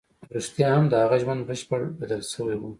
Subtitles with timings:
[0.35, 2.63] رښتيا هم د هغه ژوند بشپړ بدل شوی و.